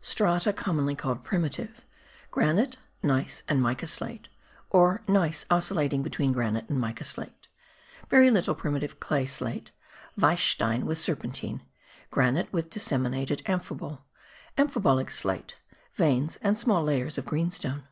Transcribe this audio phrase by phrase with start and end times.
[0.00, 1.84] Strata commonly called Primitive;
[2.30, 4.30] granite, gneiss and mica slate
[4.70, 7.48] (or gneiss oscillating between granite and mica slate);
[8.08, 9.70] very little primitive clay slate;
[10.18, 11.60] weisstein with serpentine;
[12.10, 14.00] granite with disseminated amphibole;
[14.56, 15.56] amphibolic slate;
[15.94, 17.86] veins and small layers of greenstone.